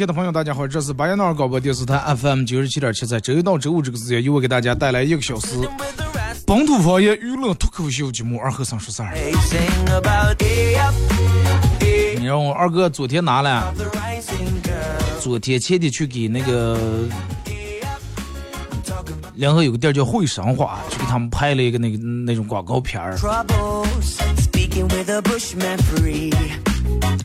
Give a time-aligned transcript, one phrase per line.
[0.00, 5.48] 前的朋友，大家好，这是巴彦淖尔广播电视台 FM 九十七点七，在周一到周五这个时间，由我给大家带来一个小时
[6.46, 9.14] 本土方言娱乐脱口秀节目《二和尚说事儿》。
[12.18, 13.74] 你让我二哥昨天拿了.
[15.20, 16.78] 昨天前天去给那个
[19.34, 22.98] 联合有个店叫汇生华，去给他们拍了一个那个那种广告片.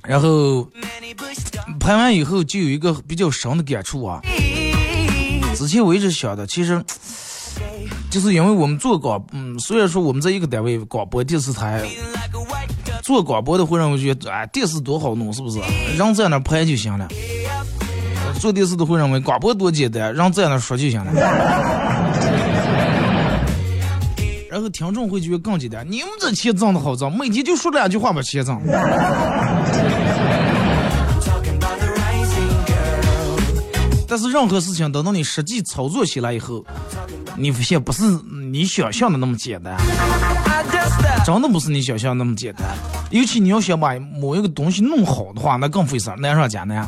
[0.04, 0.67] 然后
[1.86, 4.19] 拍完以后就有一个比较深的感触啊。
[5.53, 6.83] 之前我一直想的，其实
[8.09, 11.83] 就是因为我们做广，嗯，虽然说我们在一个单位广播电视台
[13.03, 15.59] 做广播的，会让我觉得，哎，电视多好弄，是不是？
[15.95, 17.08] 人在那拍就行了。
[18.39, 21.14] 做电视的会认为广播多简单，人在那说就行了。
[24.49, 30.05] 然后听众会觉得更简单，你们这钱挣的好挣，每天就说两句话把钱挣了。
[34.15, 36.65] 但是任何事情等到你实际操作起来以后，
[37.36, 38.02] 你发现不是
[38.49, 39.76] 你想象的那么简单，
[41.26, 42.64] 真的不是你想象那么简单。
[43.09, 46.87] 尤其你要想把某一个东西弄好的话，那更费事，难上加难。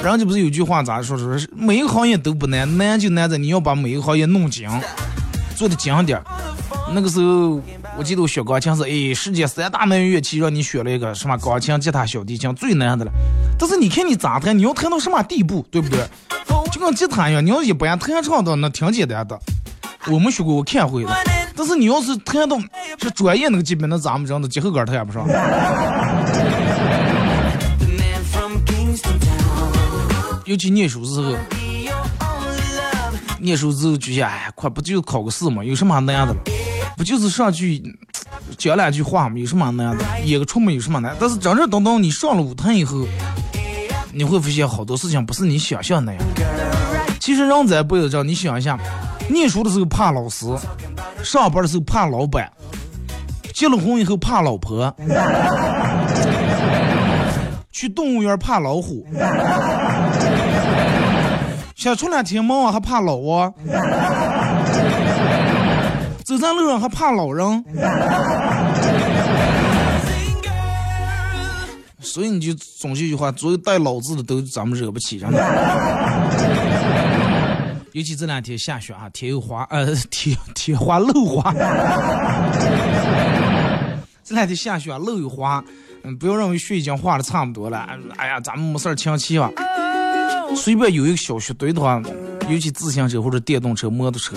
[0.00, 1.18] 人家不是有句话咋说？
[1.18, 4.70] 说是每一个行业都不难，难就难在你要把每一个行业弄精，
[5.56, 6.24] 做的精点儿。
[6.94, 7.60] 那个时候，
[7.98, 13.10] 我记得我学钢琴是，哎，世界三大门乐器让你选了一个什么钢琴、吉他、小提琴最难的了。
[13.58, 15.98] 但是你看你咋弹，你要弹到什么地步，对不对？
[16.70, 19.36] 就跟吉他一样，你要一般弹唱的那挺简单的，
[20.06, 21.10] 我没学过，我看会的。
[21.56, 22.56] 但是你要是弹到
[23.00, 25.26] 是专业那个级别，那咱们真的节后杆弹不上。
[30.46, 31.34] 尤其念书时候。
[33.40, 36.40] 念书之后就想，哎，快不就考个试嘛，有什么难的了？
[36.98, 37.80] 不就是上去
[38.58, 40.04] 讲两句话嘛，有什么难的？
[40.24, 41.14] 演个出嘛，有什么难？
[41.20, 43.06] 但是真正等到你上了舞台以后，
[44.12, 46.20] 你会发现好多事情不是你想象那样。
[47.20, 48.76] 其实人在不要这样，你想一下，
[49.30, 50.44] 念书的时候怕老师，
[51.22, 52.50] 上班的时候怕老板，
[53.54, 54.92] 结了婚以后怕老婆，
[57.70, 59.06] 去动物园怕老虎。
[61.76, 63.52] 想出两天门啊，还怕老啊；
[66.28, 67.64] 走在路上还怕老人。
[72.00, 75.38] 所以你就总结一句话：所有带“老”字的都咱们惹不起，真的。
[77.92, 81.50] 尤其这两天下雪啊，天又滑，呃，天天滑路滑。
[84.22, 85.64] 这两天下雪，啊路又滑，
[86.02, 87.88] 嗯，不要认为雪已经化的差不多了。
[88.18, 89.50] 哎呀，咱们没事儿轻骑吧。
[90.54, 92.02] 随便有一个小雪堆的话，
[92.48, 94.34] 尤其自行车或者电动车、摩托车，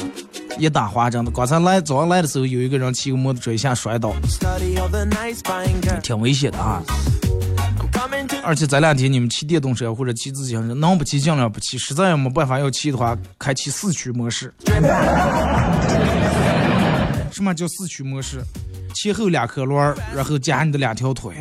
[0.58, 1.32] 一打滑真的。
[1.32, 4.14] 刚才来早上来的时候，有一个人骑个摩托车一下摔倒.
[6.04, 6.84] 挺危险的啊。
[8.44, 14.54] 而且这两天你们骑电动车或者骑自行车，能不骑尽量不骑，实在要没办法要骑的话，开启四驱模式。
[17.32, 18.42] 什么叫四驱模式？
[18.94, 21.34] 前后两颗轮儿，然后夹你的两条腿。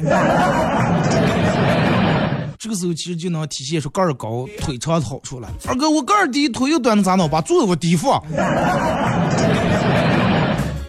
[2.62, 5.50] 这个时候其实就能体现出个儿高、腿长的好处了。
[5.66, 7.26] 二哥，我个儿低，腿又短的咋弄？
[7.26, 8.22] 把坐在我低放。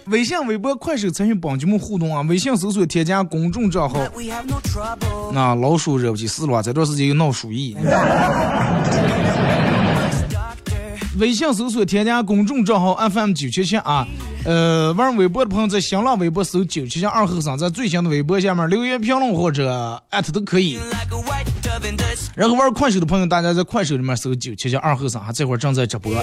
[0.07, 2.21] 微信、微博、快手参与帮节目互动啊！
[2.23, 3.97] 微信搜索添加公众账号.
[5.31, 7.77] 那老鼠惹不起事了，这段时间又闹鼠疫。
[11.17, 14.05] 微信搜索添加公众账号 FM 九七七啊，
[14.43, 20.77] 呃，玩微博的朋友在新浪微博搜九七七二后生，在最新的微博下面留言评论或者艾特都可以。
[22.35, 26.13] 然后玩快手的朋友，大家在快手里面搜“九七七二后生”，哈，这会儿正在直播。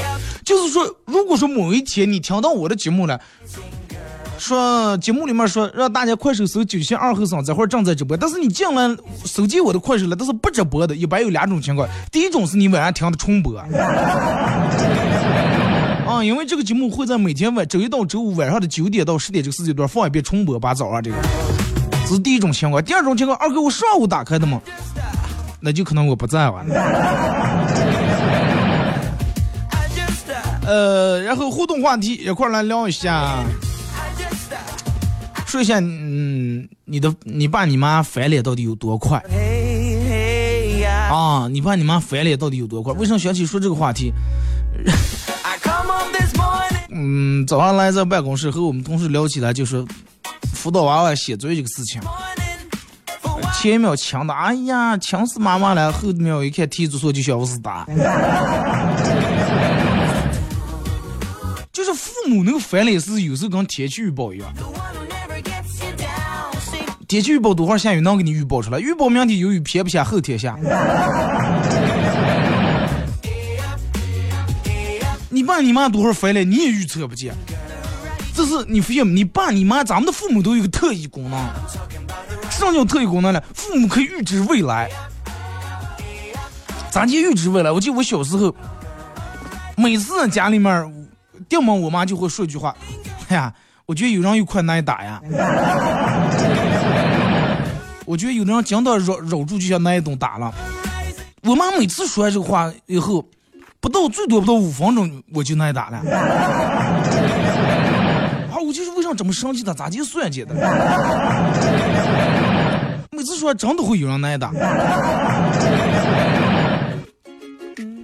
[0.44, 3.20] 就是说，如果说某一天你听到我的节目了，
[4.38, 10.96] 说节目里面说让大家快手搜“九七二后生”，这会儿正在直播，但是你进来手机我的快手了，都是不直播的。
[10.96, 13.58] 一般有两种情况，第一种是你晚上听的重播。
[16.06, 21.16] 啊，因为这个节目会在每天晚周一到周五晚上的九点到十点这个时间段放一遍重播，把早上这个，
[22.06, 22.82] 这是第一种情况。
[22.82, 24.58] 第二种情况，二哥我上午打开的嘛，
[25.60, 26.64] 那就可能我不在了。
[30.66, 33.42] 呃，然后互动话题一块来聊一下，
[35.46, 39.18] 说一下，嗯，你的你爸你妈翻脸到底有多快？
[41.10, 42.92] 啊，你爸你妈翻脸到底有多快？
[42.92, 44.12] 为什么想起说这个话题？
[46.90, 49.86] 嗯，早上来在办公室和我们同事聊起来，就说
[50.52, 51.98] 辅导娃娃写作业这个事情。
[53.60, 57.84] 前一秒强的，哎呀，强死妈妈了；后一秒一看踢足球就想死打。
[61.72, 64.48] 就是父母那个翻脸是有时候跟天气预报一样。
[67.08, 68.78] 天气预报多会儿下雨能给你预报出来？
[68.78, 70.56] 预报明天有雨，偏不下，后天下。
[75.28, 77.34] 你爸你妈多会儿回来，你也预测不见。
[78.36, 81.44] 这是你发现你爸你妈咱们的父母都有个特异功能，
[82.58, 83.40] 什么叫特异功能呢？
[83.54, 84.90] 父母可以预知未来。
[86.90, 87.70] 咋就预知未来？
[87.70, 88.52] 我记得我小时候，
[89.76, 90.92] 每次家里面，
[91.48, 92.74] 掉门我妈就会说一句话
[93.30, 93.54] ：“哎呀，
[93.86, 95.22] 我觉得有人有困难打呀。
[98.04, 100.52] ”我觉得有的人讲到绕绕住就像那一顿打了。
[101.42, 103.24] 我妈每次说完这个话以后。
[103.80, 105.98] 不到最多不到五分钟我就挨打了，
[108.50, 108.58] 啊！
[108.58, 110.52] 我就是为啥这么生气他咋就算计的？
[113.18, 114.52] 每次说真的会有人挨打。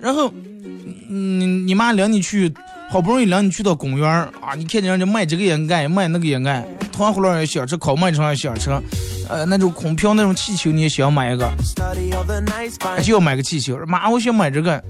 [0.02, 0.28] 然后，
[1.08, 2.52] 嗯，你妈领你去，
[2.90, 8.70] 好不容易领你去到公园啊，你看见人家卖这个也爱，卖那个也爱，团葫芦也想吃，烤麦肠也想吃，
[9.28, 11.48] 呃，那种空飘那种气球你也想买一个，
[13.00, 14.82] 就要买个气球，妈，我想买这个。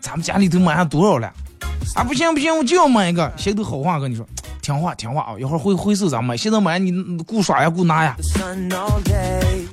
[0.00, 1.32] 咱们家里头买上多少了？
[1.94, 3.30] 啊，不行不行，我就要买一个。
[3.36, 4.24] 谁都好话跟你说，
[4.62, 6.36] 听话听话啊，一会儿回回收咱买。
[6.36, 6.92] 现在买你
[7.26, 8.16] 顾耍呀顾拿呀。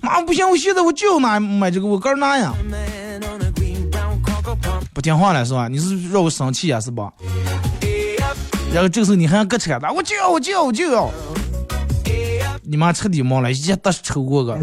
[0.02, 2.54] 妈，不行，我现在我就要拿买这个，我哥拿呀。
[4.94, 5.68] 不听话了是吧？
[5.68, 7.12] 你是让我生气呀是吧？
[8.74, 11.10] 然后这个时候你还搁扯的，我就要我就要我就要。
[12.64, 14.58] 你妈彻底懵了，一下都是抽过个。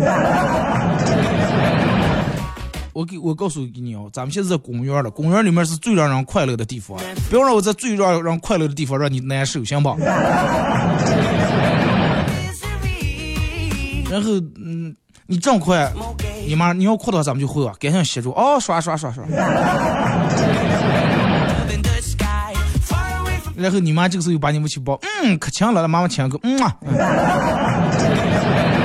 [2.95, 6.97] 我给我告诉给你哦，咱们现在在公园了，公园里面是最让人快乐的地方，
[7.29, 9.97] 不要让我在最让让快乐的地方让你难受，行吧？
[14.09, 14.31] 然后，
[14.65, 14.95] 嗯，
[15.27, 15.93] 你这么快，
[16.47, 19.25] 你妈你要哭的话，咱们就会啊，赶紧协助哦，刷刷刷刷。
[23.57, 26.77] 然后你妈这个时候又把你们去抱，嗯，可强了，妈妈亲个，嗯啊。
[27.99, 28.84] 就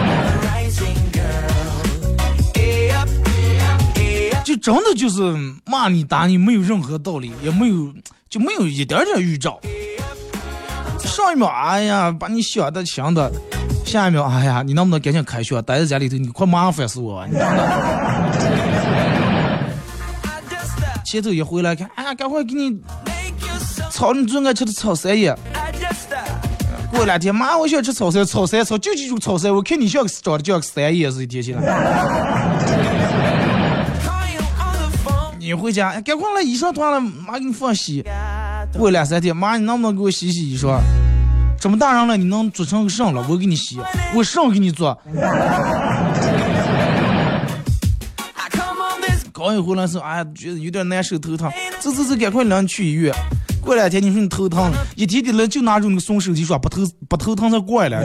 [4.61, 5.21] 真的就是
[5.65, 7.93] 骂你打你没有任何道理，也没有
[8.29, 9.59] 就没有一点点预兆。
[10.99, 13.31] 上一秒哎呀把你想的想的，
[13.85, 17.25] 下一秒哎呀你能不能赶紧开学，待在家里头你快麻烦死我！
[17.27, 17.37] 你
[21.05, 22.79] 前头一回来看，哎呀赶快给你
[23.91, 25.35] 炒你最爱吃的炒三叶。
[26.91, 32.98] 过两天妈我想吃炒三炒三炒就记住炒三，我看你像个长得像个三叶似的天起来。
[35.49, 38.05] 你回家，赶快来衣裳脱了，妈给你放洗。
[38.77, 40.79] 过两三天，妈你能不能给我洗洗衣裳？
[41.59, 43.25] 这么大人了，你能做成个什了？
[43.27, 43.79] 我给你洗，
[44.13, 44.95] 我什给你做。
[49.33, 51.51] 刚一回来时候，哎呀，觉得有点难受，头疼。
[51.79, 53.11] 走走走，赶快领你去医院。
[53.59, 57.97] 过两天你说你头疼，一天天来就拿着那个送手机说不头不头疼才怪了。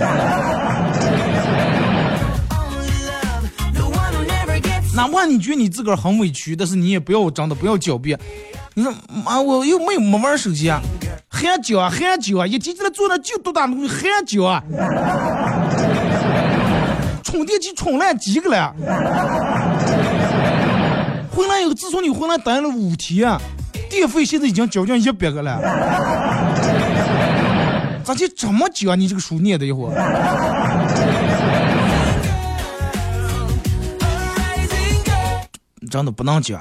[4.94, 8.18] 哪怕你觉得你自个儿很委屈，但是你也不要真的不要狡辩。
[8.74, 8.92] 你说
[9.24, 10.80] 妈，我又没有没玩手机啊，
[11.28, 14.62] 喊叫啊喊叫啊，一提起来坐那就多大东西喊叫啊，
[17.22, 18.74] 充电器充烂几个了。
[21.32, 23.36] 回来以后，自从你回来待了五天，
[23.90, 25.60] 电费现在已经交近一百个了。
[28.04, 28.94] 咋就这么久啊？
[28.94, 29.94] 你这个书念的一会儿。
[35.94, 36.60] 真的不能讲。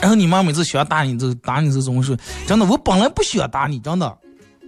[0.00, 2.64] 然后你妈每次想打你，就打你这总是真的。
[2.64, 4.10] 我本来不想打你，真的，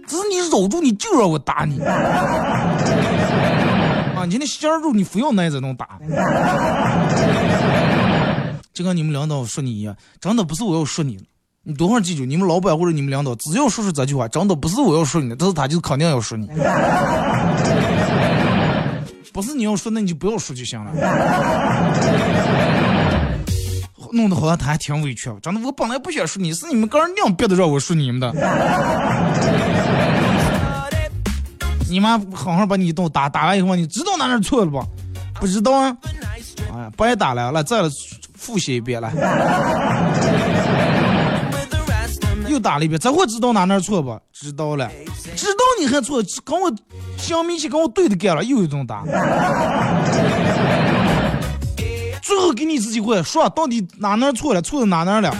[0.05, 1.81] 只是你搂住你就让我打你。
[4.15, 5.97] 啊，你那心肉你非要挨着能打。
[8.71, 11.23] 就跟你们领导说你一样，真的不是我要说你了。
[11.63, 16.47] 你多会儿记住，你们老板或者你们领导，只要说出这句话，真的不是我要说你的，但是他就肯定要说你。
[19.33, 20.91] 不是你要说，那你就不要说就行了。
[24.13, 28.33] 弄得好像他还挺委屈，真的，我本来不想说你，是你们个人硬逼的让我说你们的。
[31.89, 34.83] 你妈好好把你一顿打，打完以后你知道哪哪错了不？
[35.39, 35.95] 不知道啊？
[36.73, 37.89] 哎呀，白打了，来再来
[38.35, 39.11] 复习一遍来。
[42.49, 44.19] 又打了一遍，这回知道哪哪错不？
[44.33, 44.89] 知道了，
[45.35, 46.71] 知道你还错，跟我
[47.17, 49.03] 相米起跟我对着干了，又一顿打。
[52.37, 55.35] 最后给你一次机会，说到底哪哪错了，错在哪哪了？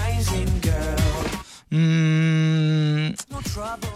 [1.69, 3.13] 嗯，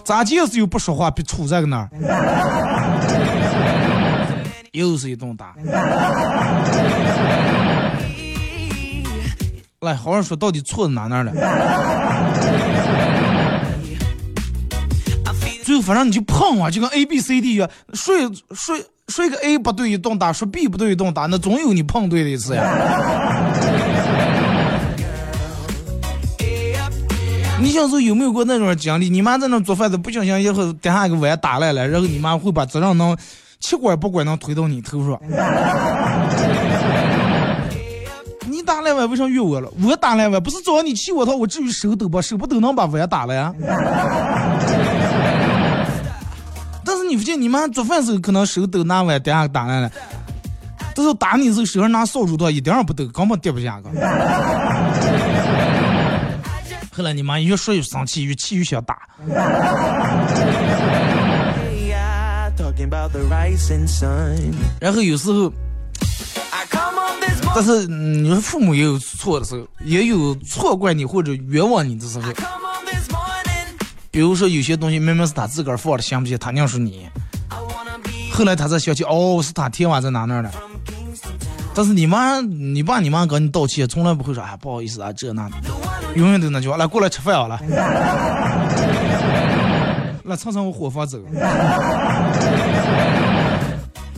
[0.05, 1.89] 咋就是又不说话，别杵在个那，
[4.73, 5.55] 又是一顿打。
[9.79, 11.33] 来，好好说，到底错在哪哪了？
[15.63, 22.63] 最后反正你就碰啊，就跟 A B C D 一样，睡睡睡个 A 不对一顿打，说 B 不对一顿打，那总有你碰对的一次呀。
[27.59, 29.09] 你小时候有没有过那种经历？
[29.09, 33.15] 你妈在那做饭的，不小心以后掉下一个碗打烂了，然后你妈会把责任能
[33.59, 35.19] 气管不管能推到你头上。
[38.47, 39.69] 你打烂碗为啥怨我了？
[39.83, 42.19] 我打烂碗不是找你气我，他我至于手抖吧？
[42.21, 43.53] 手不抖能把碗打了呀？
[47.11, 49.91] 你不见你妈做饭时候可能手抖拿碗掉下打烂了，
[50.95, 53.89] 但是打你时候手上拿扫帚的一点也不抖，根本跌不下个。
[56.89, 58.99] 后来你妈越说越生气，越气越想打。
[64.79, 65.51] 然后有时候，
[67.53, 72.31] 但是你说父母也有错的时候，也有错怪你或者冤枉你的时候。
[74.11, 77.07] 比如说有些东西明明是他自个儿放的，想不起他娘是你。
[78.33, 80.51] 后来他才想起，哦，是他天晚在哪那了。
[81.73, 85.55] 但是你妈、你爸、你妈跟你道歉，从来不会说，哎，不好意思啊，这那的。
[86.15, 87.57] 永远都那句话，来过来吃饭好了，
[90.25, 91.17] 来 蹭蹭我伙房走。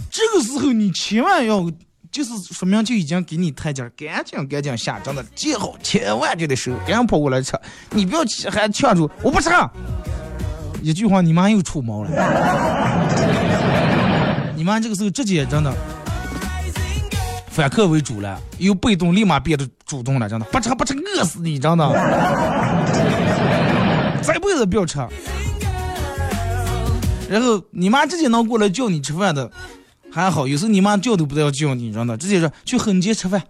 [0.09, 1.69] 这个时候你千万要，
[2.13, 9.49] 就是说明就已经给你台阶，赶紧赶紧下，真的记好，千万就得收，赶紧跑过来吃，你不要还劝住，我不吃。
[10.83, 12.09] 一句话，你妈又出毛了。
[14.55, 15.73] 你妈这个时候直接真的。
[17.49, 21.89] 反客为主了，由被动立马变得主动了，真的不吃不吃饿死你，真的，
[24.21, 24.99] 这辈子不要吃。
[27.27, 29.49] 然后你妈直接能过来叫你吃饭的，
[30.13, 33.41] 还好，有时候你妈叫都不带要叫你，真的，直接说去和你姐吃饭，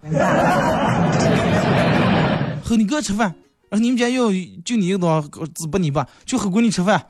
[2.64, 3.34] 和你哥吃饭，
[3.68, 4.30] 然后你们家要
[4.64, 5.22] 就你一个多
[5.54, 6.96] 只不你爸去和闺女吃饭。
[6.96, 7.04] 啊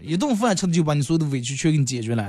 [0.00, 2.26] 一顿饭吃的就把你所有的委屈全给你解决了，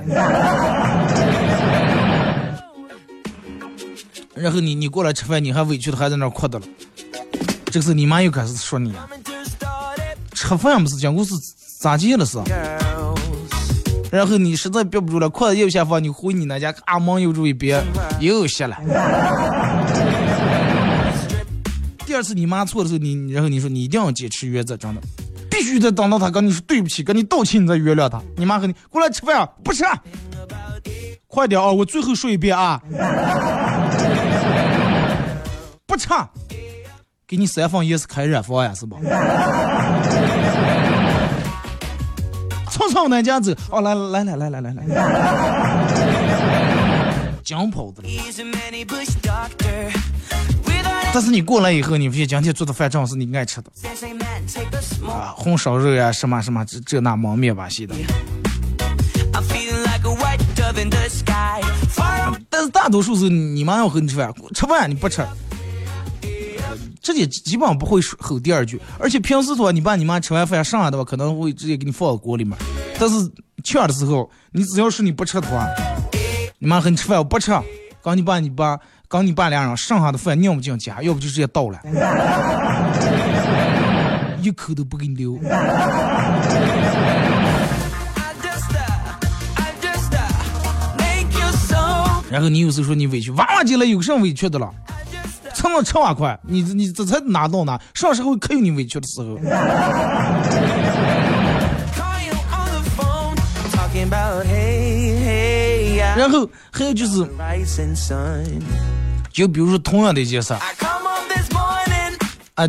[4.34, 6.66] 然后你你过来吃饭，你还委屈的还在那哭的了，
[7.66, 8.92] 这个时候你妈又开始说你，
[10.32, 11.34] 吃饭不是讲故事
[11.80, 12.38] 咋接了是？
[14.10, 17.84] 然后你实在憋不住了，筷子又下放，你回你那家，阿门又住一边，
[18.20, 18.76] 又歇了。
[22.06, 25.00] 第二次你妈错的时候，你然后你说你一定要坚持原则，真的。
[25.50, 28.22] 必须得等到他跟你说对不起，跟你道歉，你再原谅他。
[28.36, 29.48] 你妈和你过来吃饭啊？
[29.64, 29.84] 不吃，
[31.26, 31.72] 快点啊！
[31.72, 32.80] 我最后说一遍啊，
[35.86, 36.08] 不吃，
[37.26, 38.98] 给你三房也是开热房呀，是吧？
[42.76, 44.84] 蹭蹭咱家走，哦，来来来来来来来，
[47.42, 48.02] 讲 跑的。
[51.14, 53.70] 但是你过来以后，你发现今天做的饭正好是你爱吃的。
[55.08, 57.94] 啊，红烧肉呀，什么什么这这那蒙面吧西的。
[62.50, 65.26] 但是大多数是你妈要和你吃饭，吃饭你不吃，
[67.06, 68.80] 直接基本上不会吼第二句。
[68.98, 72.56] 而且平时的话，你爸你妈吃完饭剩下的话，可能会直接给你放到锅里面。
[72.98, 73.30] 但是
[73.62, 75.66] 劝的时候，你只要是你不吃的话，
[76.58, 77.52] 你妈和你吃饭我不吃，
[78.02, 78.78] 刚你爸你爸。
[79.08, 81.78] 刚你爸俩人剩下的饭尿不进家，要不就直接倒了，
[84.42, 85.38] 一口都不给你留。
[92.28, 94.68] 然后你有时候说你委屈，娃娃进来有什么委屈的了？
[95.56, 97.78] 蹭了吃瓦块，你你这才拿到呢？
[97.94, 99.38] 啥时候可有你委屈的时候？
[106.14, 107.26] 然后还有就是。
[109.32, 110.54] 就比如说同样的角色
[112.54, 112.66] 啊，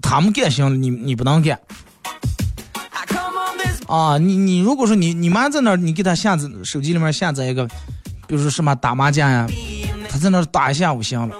[0.00, 1.58] 他们干行，你你不能干
[3.86, 4.16] 啊。
[4.16, 7.66] 你你如果说你你妈在那儿，你给她下载手机里面下载一个，
[8.26, 9.46] 比如说什么打麻将呀，
[10.08, 11.36] 她在那儿打一下午行了，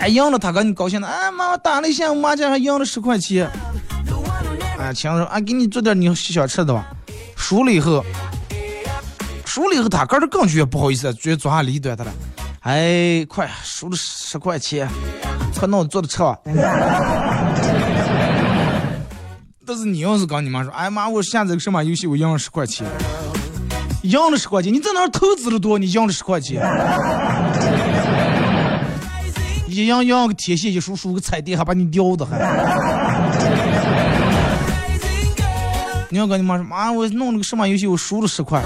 [0.00, 3.48] 哎赢了她跟你高兴的，哎妈妈打了一下麻将还赢了十块钱，
[4.78, 6.86] 哎强说啊给你做点你想吃的吧，
[7.36, 8.04] 输了以后，
[9.44, 12.12] 输了以后他个儿更觉不好意思，觉得昨下里端他了，
[12.60, 14.88] 哎快输了十块钱，
[15.58, 16.38] 快弄做的吃吧。
[19.66, 22.84] 但是你要是跟你妈说，哎妈，我下载个什么游戏，我赢了十块钱，
[24.02, 26.60] 赢了十块钱，你在那儿投资了多，你赢了十块钱，
[29.70, 32.38] 一样样个天线，一输输个彩电，还把你吊的还。
[36.10, 38.60] 你要跟你妈说，妈，我弄了个什么游戏，我输了十块，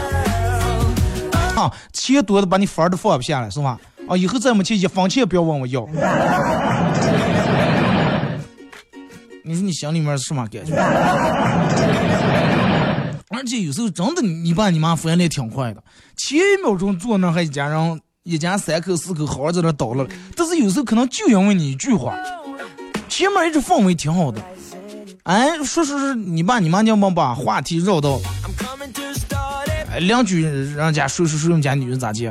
[1.56, 3.78] 啊，钱多的把你分儿都放不下了，是吧？
[4.08, 5.86] 啊，以后再没钱一分钱不要问我要。
[9.46, 10.74] 你说你心里面是什么感觉？
[13.28, 15.84] 而且有时候真的，你爸你妈反应也挺快的，
[16.16, 22.16] 前一秒钟坐那还一家人一家三口四口好好在那儿叨了，但是有时候可能就因为你一句话，
[23.06, 24.40] 前面一直氛围挺好的，
[25.24, 28.18] 哎，说说是你爸你妈要么把话题绕到，
[29.92, 32.26] 哎，两句人家说说说人家女人咋地，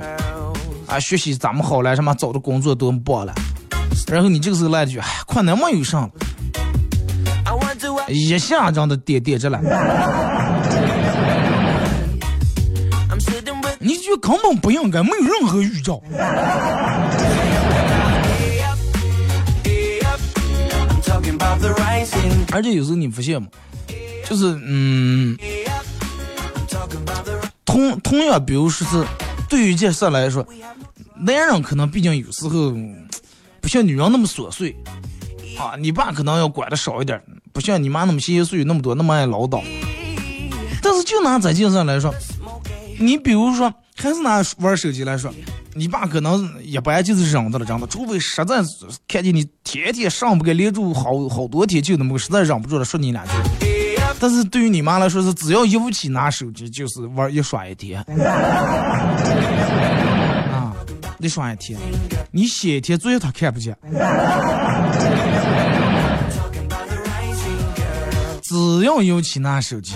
[0.87, 3.35] 啊，学习咋么好了，什么找的工作多么棒了，
[4.07, 6.09] 然后你这个时候来一句，哎，困难没有上。
[8.07, 9.59] 一下这样的点点着了，
[13.83, 16.01] 你就根本不应该，没有任何预兆。
[22.51, 23.47] 而且有时候你发现吗？
[24.29, 25.37] 就是嗯，
[27.65, 29.05] 同同样，比如说是
[29.49, 30.45] 对于一件事来说，
[31.17, 32.73] 男人可能毕竟有时候
[33.59, 34.75] 不像女人那么琐碎
[35.57, 37.21] 啊，你爸可能要管的少一点，
[37.51, 39.61] 不像你妈那么细细碎碎那么多，那么爱唠叨。
[40.81, 42.13] 但是就拿这件事来说，
[42.99, 45.33] 你比如说，还是拿玩手机来说，
[45.73, 48.61] 你爸可能一般就是忍着了，真的，除非实在
[49.07, 53.31] 看见你天天上不给连住好好多天，就那么实在忍不住了，说你两句。
[54.19, 58.01] 但是对于你妈来说是，只要一捂起拿手机就是玩一耍一天，
[60.51, 60.73] 啊，
[61.19, 61.79] 一耍一天，
[62.31, 63.75] 你写一天，作业她看不见。
[68.43, 69.95] 只要有起拿手机，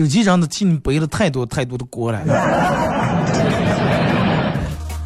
[0.00, 2.18] 手机上的替你背了太多太多的锅了。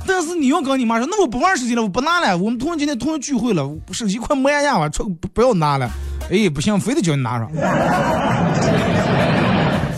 [0.06, 2.38] 但是你要跟你妈说，那我不玩手机了，我不拿了。
[2.38, 5.90] 我们同学今天同学聚会了，手机快没呀了，出不不要拿了。
[6.30, 7.50] 哎，不行，非得叫你拿上，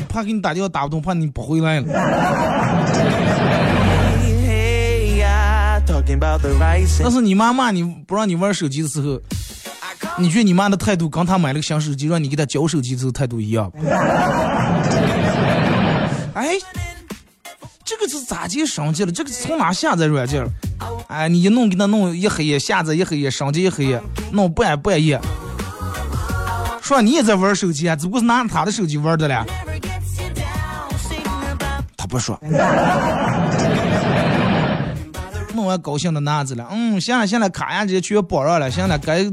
[0.08, 1.86] 怕给你打电话打不通，怕你不回来了。
[7.02, 9.20] 但是你妈骂你不让你玩手机的时候，
[10.18, 13.78] 你觉得你妈的态度跟她买了个新手机，让你给她交手机的时候态度一样不？
[16.36, 16.58] 哎，
[17.82, 19.10] 这个是咋接升级了？
[19.10, 20.46] 这个从哪下载软件？
[21.08, 23.98] 哎，你一弄给她弄一黑夜，下载一黑夜，升级一黑夜，
[24.32, 25.18] 弄半半夜。
[26.82, 29.46] 说你也在玩手机啊，只不过是拿着他的手机玩的了。
[31.96, 32.38] 他不说。
[35.54, 39.24] 弄完高兴的那样子了，嗯，行了行了，卡呀这些全绑上了，行了，该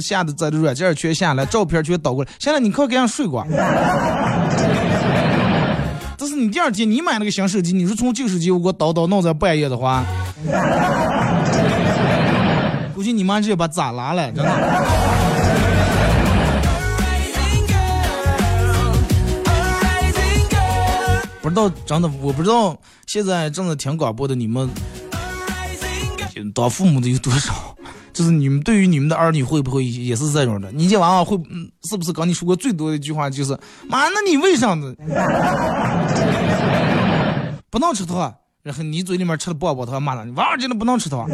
[0.00, 3.44] 下的这软件全下了，照片全导过来，行了，你快给俺睡过。
[6.42, 10.04] 你第二天你买那个新手机，你说从旧手机我给我叨叨弄在半夜的话，
[12.92, 14.50] 估计你妈直接把咋拉了，真的。
[21.40, 22.76] 不知道真的，我不知道
[23.06, 24.68] 现在正在听广播的你们，
[26.52, 27.71] 当父母的有多少？
[28.12, 30.70] 就是你们对于你们的儿女会不会也是这种的？
[30.72, 31.36] 你家娃娃会，
[31.84, 34.96] 是不是跟你说过最多的一句话就是妈，那你为啥子？
[37.70, 41.26] 不能吃糖，然后你嘴里面吃了棒棒糖，骂他，你娃娃真的不能吃糖。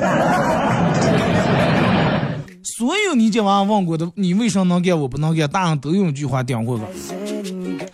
[2.63, 6.85] 所有你家娃娃问过的，你为啥能干我不能干，大人都用一句话顶过个，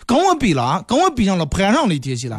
[0.05, 2.37] 跟我比了，跟我比上了，攀上了一天起来。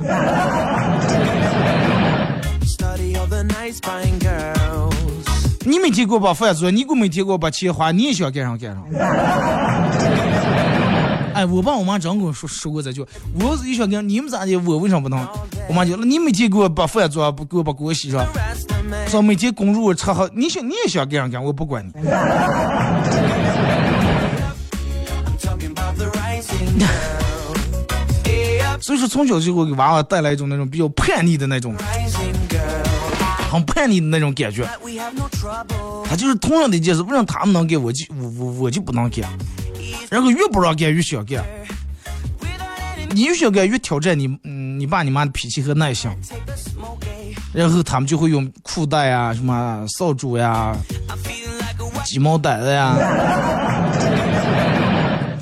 [5.67, 8.85] 你每天给我把饭做，你给我每天给我把钱花，你也想干上干上。
[11.35, 13.05] 哎，我爸我妈真跟我说说过这句，
[13.41, 15.27] 我一想干，你们咋的，我为啥不能？
[15.69, 18.25] 我妈就，你每天给我把饭做，不给我把锅洗上.
[19.11, 21.93] 说每天公主我吃好，你想你也想干上干，我不管你。
[28.81, 31.75] 所以说从小就会给娃娃带来一种那种比较叛逆的那种.
[33.57, 34.69] 很叛逆的那种感觉。
[36.09, 39.29] 他就是同样的一件事，为什么他们能干，我就我我我就不能干？
[40.11, 41.45] 然后越不让干越想干，
[43.11, 46.11] 你越想干越挑战你，嗯，你爸你妈的脾气和耐性。
[47.53, 50.77] 然后他们就会用裤带啊、什么扫帚呀、
[52.05, 52.95] 鸡毛掸子呀，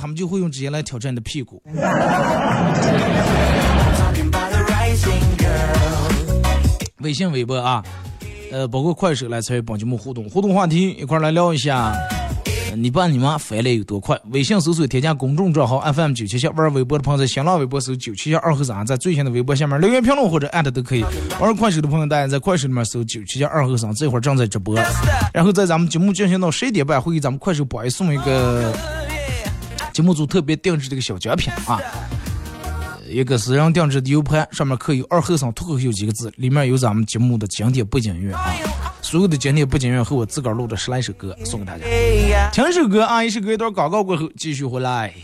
[0.00, 1.60] 他们就会用这些来挑战你的屁股。
[7.04, 7.84] 微信、微博啊，
[8.50, 11.94] 呃，包括快手来参与本节目互动，互动话题一块来聊一下。
[12.76, 14.18] 你爸你妈翻脸有多快？
[14.30, 21.04] 微信搜索添加公众账号 FM 九七七，玩微博的朋友在新浪微博搜九七七二和三，在最新的微博下面留言评论或者艾特都可以。
[21.38, 24.74] 玩快手的朋友，大家在快手里面搜九七七二和三，这会儿正在直播。
[25.32, 28.72] 然后在咱们节目进行到十一点半，会给咱们快手榜一送一个
[29.92, 31.78] 节目组特别定制这个小奖品啊。
[33.14, 38.52] 一个私人定制的 U 盘，上面刻有“二后生脱口秀”几个字，里面有咱们节目的经典背景音乐啊，
[39.00, 41.84] 所有的经典背景音乐和我自个儿录的十来首歌送给大家。
[42.50, 45.14] 听首歌啊，一首歌一段广告过后继续回来。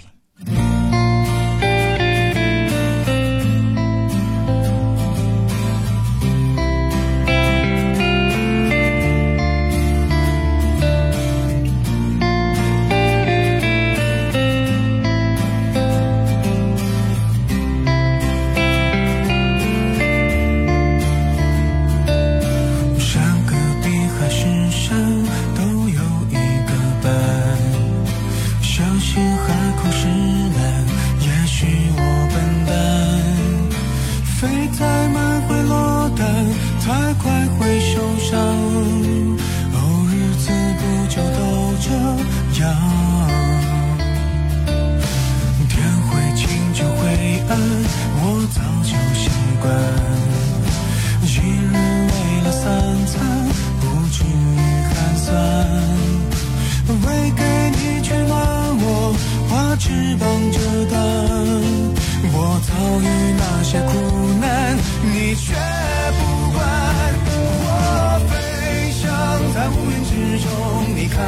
[71.10, 71.18] 看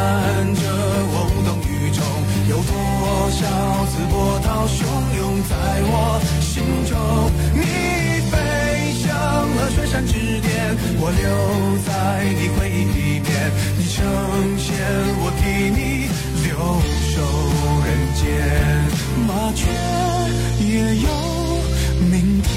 [0.54, 0.62] 着
[1.12, 1.98] 我无动于衷
[2.48, 2.72] 有多
[3.30, 3.40] 少
[3.86, 4.78] 次波涛汹
[5.18, 5.52] 涌在
[5.84, 5.94] 我
[6.40, 6.92] 心中？
[7.52, 7.60] 你
[8.30, 8.32] 飞
[9.02, 9.04] 向
[9.56, 10.50] 了雪山之巅
[10.98, 11.20] 我留
[11.84, 11.90] 在
[12.38, 13.28] 你回忆里面
[13.76, 13.94] 你成
[14.58, 14.70] 仙
[15.18, 15.42] 我替
[15.76, 15.80] 你
[16.44, 16.48] 留
[17.12, 17.14] 守
[17.84, 18.22] 人间
[19.26, 19.60] 麻雀
[20.64, 21.08] 也有
[22.10, 22.50] 明天。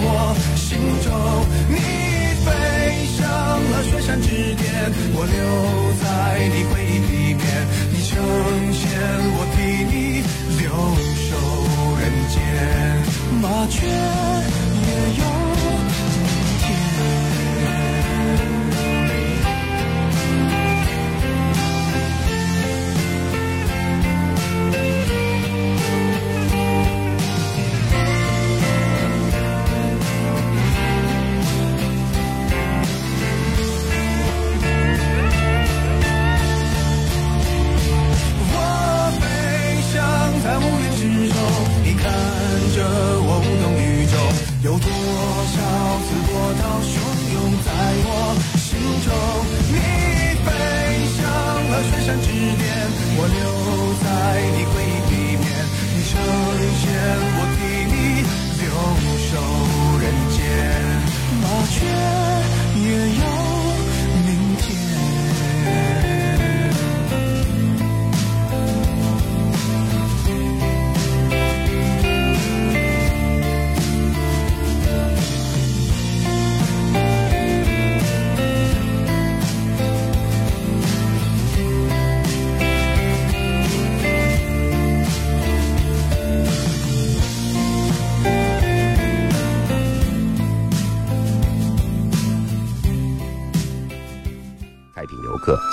[0.00, 1.06] 我心中
[1.68, 1.76] 你
[2.44, 2.46] 飞
[3.16, 3.26] 向
[3.70, 4.62] 了雪山之巅
[5.14, 5.38] 我留
[6.02, 6.04] 在
[6.54, 7.42] 你回忆里面
[7.92, 8.10] 你成
[8.72, 8.84] 仙
[9.36, 9.56] 我替
[9.90, 9.96] 你
[10.58, 10.68] 留
[11.26, 11.28] 守
[12.00, 12.36] 人间。
[13.40, 14.27] 麻雀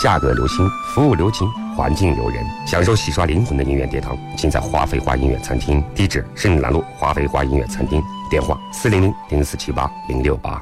[0.02, 5.84] 价格留心，服务留情，环境留人，享受洗刷灵魂的音乐殿堂，尽在华飞花音乐餐厅。
[5.96, 10.62] 地址：深南路华飞花音乐餐厅，电话：四零零零四七八零六八。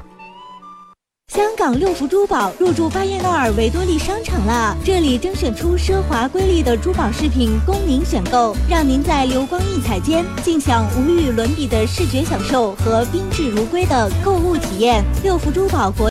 [1.32, 4.76] 香港六福珠宝入驻巴彦淖尔维多利商场啦！
[4.84, 15.02] 这里甄选出奢华瑰丽的珠宝饰品供您选购，让您在流光溢彩间尽享无与伦比的视觉享受和宾至如归的购物体验。
[15.22, 16.10] 六福珠宝国，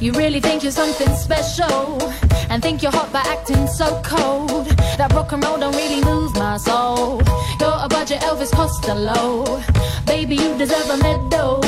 [0.00, 1.98] You really think you're something special
[2.50, 4.68] and think you're hot by acting so cold.
[4.96, 7.20] That rock and roll don't really move my soul.
[7.58, 9.60] You're a budget Elvis Costello.
[10.06, 11.60] Baby, you deserve a medal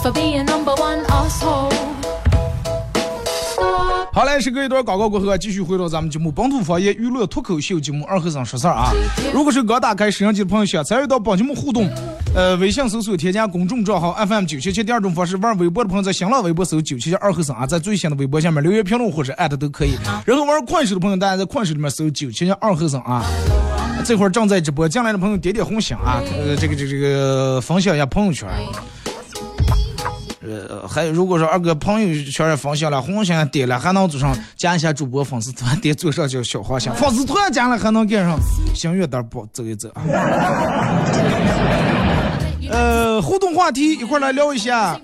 [0.00, 1.72] for being number one asshole.
[4.12, 8.92] 好嘞，时隔一段广告过后，继续回到咱们节目本土方言娱乐脱口秀节目二和尚说事儿啊。
[9.32, 11.90] 如果是刚打开摄像机的朋友，想参与到本节目互动，
[12.34, 14.84] 呃，微信搜索添加公众账号 FM 九七七。
[14.84, 19.98] 第二种方式，玩微博的朋友在新浪微博搜九七七二和尚啊，在最新的微博下面留言评论或者艾特都可以。
[20.24, 23.24] 然后玩快手的朋友，大家在快手里面搜九七七二和尚啊。
[24.04, 28.48] 这会儿正在直播，进来的朋友点点红心啊，呃，这个这个这个分享一下朋友圈。
[30.40, 38.38] 呃，还如果说二哥朋友圈也分享了，红心点了，还能左上加一下主播粉丝团，点左上角小花心，粉丝团加了还能点上
[38.74, 40.02] 星月灯包走一走啊。
[42.70, 45.00] 呃，互动话题一块儿来聊一下，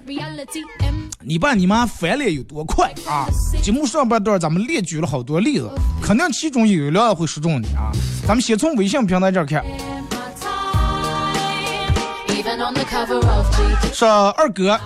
[1.20, 3.26] 你爸你妈翻脸有多快啊？
[3.62, 5.70] 节目上半段咱们列举了好多例子，
[6.02, 7.90] 肯定其中有一辆会说中你啊。
[8.26, 9.64] 咱们先从微信平台这儿看.
[13.92, 14.78] 说二哥。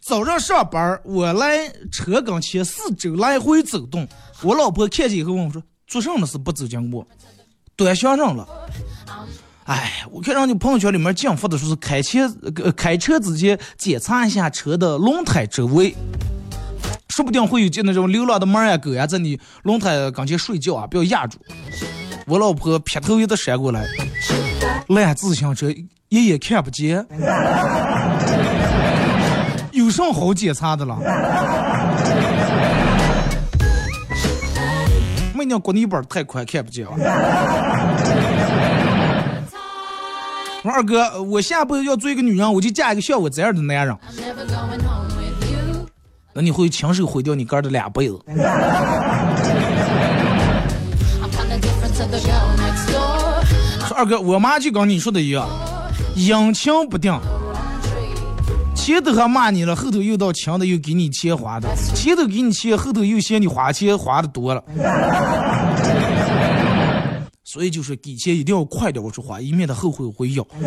[0.00, 4.08] 早上上班，我来车跟前四周来回走动。
[4.42, 7.06] 我老婆看见以后问我说：“做什么事不走经过？
[7.76, 8.48] 端详上了。”
[9.70, 15.94] 哎，我看人家朋友圈里面讲发的说是开车呃开车之前检查一下车的轮胎周围，
[17.10, 21.38] 说不定会有见那种流浪的猫呀狗呀在你轮胎跟前睡觉啊，不要压住。
[22.26, 23.86] 我老婆劈头一的闪过来，
[24.88, 25.70] 烂自行车
[26.08, 27.06] 一眼看不见。
[29.70, 30.98] 有什么好检查的了？
[35.32, 38.39] 每年国内本太宽看不见了。
[40.62, 43.96] 说二哥，我下辈子要做一个女人，我就嫁一个像我这样的男人。
[46.34, 48.18] 那你会亲手毁掉你哥的俩辈子。
[53.86, 55.48] 说二哥，我妈就跟你说的一样，
[56.14, 57.18] 阴晴不定，
[58.74, 64.62] 前头还骂你了，后头又到强的又给你钱花的，前头给你钱，后头又嫌你花钱花的多了。
[67.52, 70.46] 所以就是给钱一定要快点，我说话，以免他后悔会要。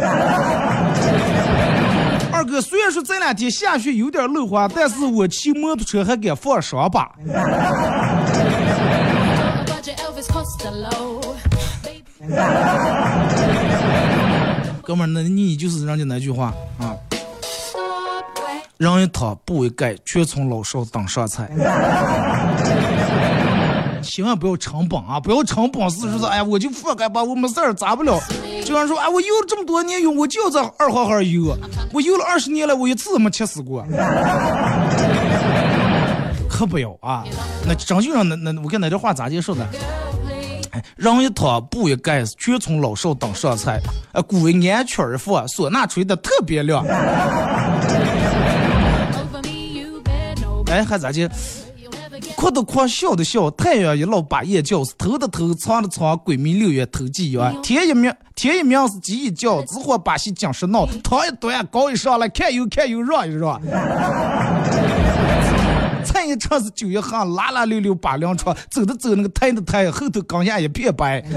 [2.30, 7.10] 二哥，虽然说这两天下雪有点漏滑，但是我骑摩托车还敢放双把。
[14.82, 16.94] 哥们儿，那你就是人家那句话啊
[18.78, 21.50] where 人一躺不为盖，全从老少当上菜。
[24.04, 25.20] 千万不要成本啊！
[25.20, 28.20] 不要成本是说是，哎呀，我就覆盖吧，我没事儿，咋不了？
[28.66, 31.58] 就像说，哎，我游了这么多年泳，我就要在二号号游，
[31.92, 33.84] 我游了二十年了，我一次都没气死过。
[36.50, 37.24] 可不要啊！
[37.66, 39.68] 那真就让那那我看那句话咋介绍的？
[40.72, 43.80] 哎，人一躺布一盖，全村老少当上菜。
[44.12, 46.86] 呃，古为安全而放，唢呐吹的特别亮。
[50.68, 51.30] 哎，还咋介？
[52.36, 57.56] 哭的哭，笑的笑，太阳一落把夜叫，头的头，床的床，鬼迷六月头几圆。
[57.62, 63.62] 天一明，天一明是鸡一叫，只火把戏讲实闹，汤一端，高一上来，看又看又让一让。
[66.04, 71.24] 菜一年城是九月横，拉拉溜溜把两床，走的走那个抬的抬，后头刚下一片白。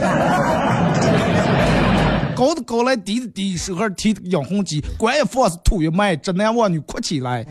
[2.34, 7.46] 高的高来低的低，手上提养红鸡，官一放是土一埋，直男娃女哭起来。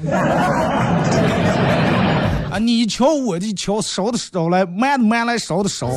[2.56, 5.90] 啊，你瞧我的瞧，烧的烧来，慢的慢来，烧的烧。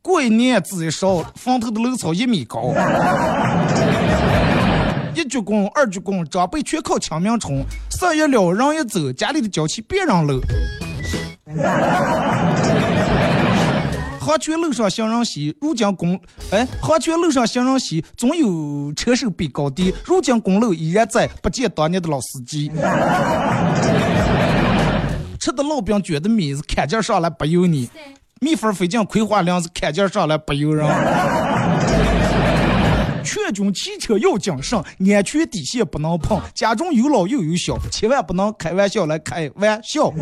[0.00, 2.72] 过一年自己烧，房头的楼草一米高。
[5.16, 7.64] 一鞠躬，二鞠躬，长辈全靠清明冲。
[7.90, 10.40] 三月了，人一走，家里的娇气别让搂。
[14.20, 16.16] 黄泉路上行人稀，如今公
[16.52, 19.92] 哎，黄泉路上行人稀，总有车手比高低。
[20.04, 22.70] 如今公路依然在，不见当年的老司机。
[25.40, 27.88] 吃的烙饼卷的米是看劲上来不由你，
[28.42, 30.86] 蜜蜂飞进葵花林是看劲上来不由人。
[33.24, 36.38] 劝君骑车要谨慎，安全底线不能碰。
[36.54, 40.10] 家中有老又有小，千万不能开玩笑来开玩笑。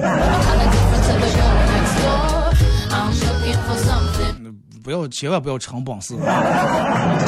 [4.85, 7.19] 不要，千万不要成本事啊！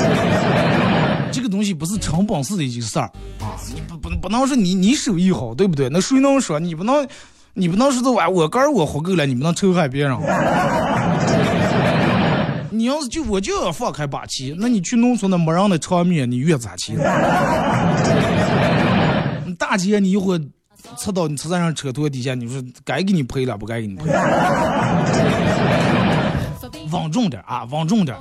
[1.32, 3.06] 这个东西不是成本事的一件事儿
[3.40, 3.58] 啊！
[3.74, 5.88] 你不不不能说你你手艺好，对不对？
[5.90, 7.04] 那谁能说你不能？
[7.60, 10.16] 你不能说这玩意我肝儿我活够了，你不能仇害别人。
[12.72, 16.96] 你要是就我就要放开把气，那你去农村的没人的场面，你越咋气？
[19.58, 20.40] 大姐，你一会儿
[20.96, 24.04] 擦到你车上车头底下，你说该给你赔了，不该给你赔。
[26.90, 28.16] 稳重点啊，稳重点。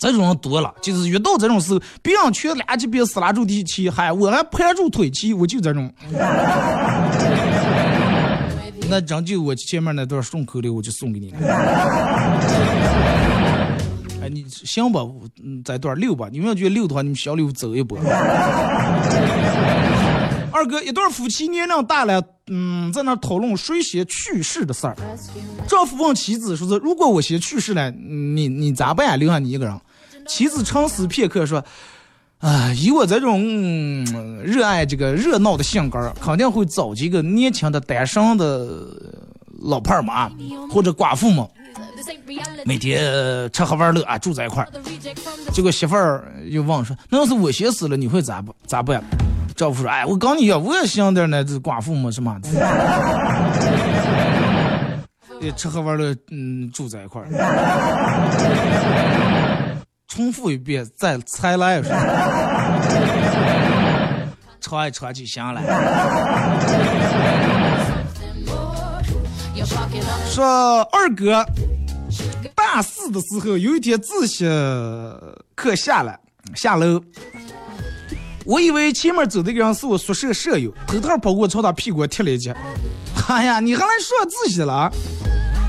[0.00, 5.92] 这种人多了，就是遇到这种事，别人全拉起别死拉住地气，嗨我还盘住腿气，我就这种。
[8.90, 11.38] 那真就我前面那段顺口溜，我就送给你了。
[14.22, 15.00] 哎，你行吧，
[15.44, 16.28] 嗯，这段溜吧。
[16.32, 17.98] 你们要觉得溜的话，你们小溜走一波。
[20.50, 24.96] 二哥，一对夫妻年龄大了，嗯，在那讨论谁先去世的事儿。
[25.68, 29.18] 丈夫问妻子说是：“如果我先去世了，你你咋办？
[29.18, 29.80] 留下你一个人？”
[30.26, 31.62] 妻子沉思片刻说。
[32.40, 34.04] 啊，以我这种
[34.44, 38.86] 热爱这个热闹的性格，肯定会找几个年轻的单身的
[39.60, 40.30] 老伴儿嘛，
[40.70, 41.48] 或者寡妇嘛，
[42.64, 44.68] 每天吃喝玩乐啊，住在一块儿。
[45.52, 48.54] 结果媳妇儿又问说：“那要是我先死了，你会咋办？
[48.66, 49.02] 咋办？”
[49.56, 52.40] 丈夫说：“哎，我告诉你啊，我也想点那这寡妇嘛，什么，
[55.56, 57.26] 吃喝玩乐，嗯，住在一块儿。”
[60.08, 61.92] 重复一遍，再再来一声，
[64.58, 65.62] 唱一唱就行了。
[70.30, 71.44] 说二哥，
[72.54, 74.46] 大四的时候有一天自习
[75.54, 76.18] 课下来
[76.54, 77.02] 下楼，
[78.46, 82.54] 我以为前面走的个人是我宿舍舍友，偷偷跑过朝他屁股踢了一脚。
[83.28, 84.90] 哎呀，你还来说自习了？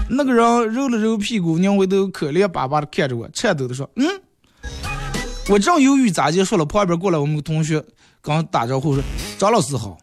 [0.10, 4.08] 那个人揉了揉屁股，扭回头可怜巴巴的看着我，颤抖的说：“嗯。”
[5.48, 7.84] 我正犹豫咋结束了，旁边过来我们同学，
[8.22, 9.04] 刚打招呼说
[9.40, 9.98] ：“张老师好。”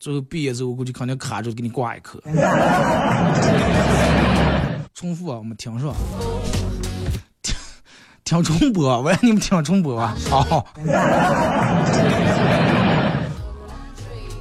[0.00, 2.20] 最后毕业之后，我估计肯定卡着给你挂一科。
[4.94, 5.94] 重复啊，我们听说，
[7.42, 7.54] 听
[8.24, 10.66] 听重播，我让你们听重播啊，好。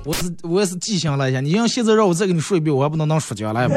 [0.03, 3.75] 我是我也是记性了一下，你要现在让我再给你说一遍，我还不能当说将来吧？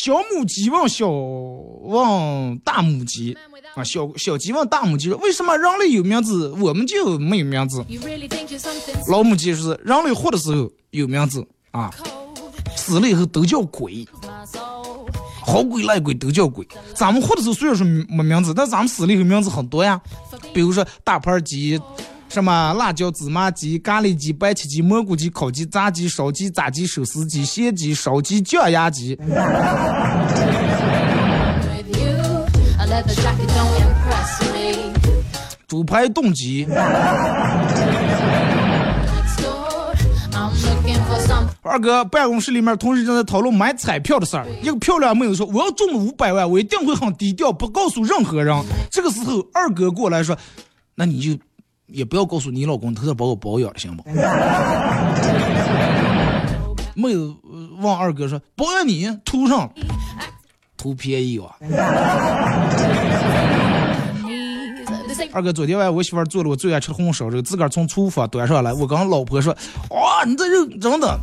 [0.00, 3.36] 小母鸡问小问大母鸡
[3.74, 7.84] 啊，小小鸡问大母鸡说：“为什么人类有名字，我们就没有名字？”
[9.10, 11.92] 老母鸡说：“人类活的时候有名字啊，
[12.76, 14.06] 死了以后都叫鬼，
[15.44, 16.64] 好鬼赖鬼都叫鬼。
[16.94, 20.00] 咱们活的时候虽然说没名字，但咱们死了以后名字很多呀，
[20.54, 21.80] 比如说大盘鸡。
[22.28, 29.18] 什么辣椒芝麻鸡、咖喱鸡、白切鸡、蘑菇鸡、烤鸡、炸鸡、烧鸡、炸鸡、手撕鸡、咸鸡、烧鸡、酱鸭鸡。
[35.66, 36.66] 猪排冻鸡。
[41.62, 44.46] 二哥，办公室里面同事正在讨论买彩票的事儿。
[44.62, 48.54] 一个漂亮妹子说：“我要中了五百万，我一定会很低调，不告诉任何人。”
[48.90, 50.36] 这个时候，二哥过来说
[50.94, 51.38] ：“那你就。”
[51.88, 54.02] 也不要告诉你老公，他是把我保养了，行不？
[56.94, 57.34] 妹子
[57.80, 59.70] 问二哥说：“保养你图上，
[60.76, 61.54] 图便宜哇！”
[65.32, 68.72] 二哥，昨天晚上我媳妇做了我最爱吃的红烧肉，自个儿从厨房端上来。
[68.72, 69.56] 我跟老婆说
[69.90, 71.18] ：“哇，你这肉真的，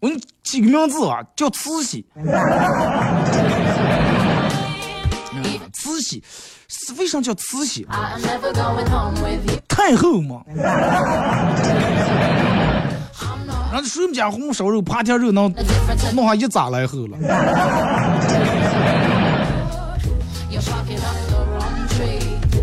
[0.00, 2.04] 我给你起个名字吧，叫慈禧。”
[5.72, 6.22] 慈禧，
[6.96, 7.86] 为啥叫慈禧？
[9.68, 10.42] 太后嘛。
[13.72, 15.52] 那谁们家红烧肉、扒条肉能
[16.14, 17.16] 弄上一扎来后了？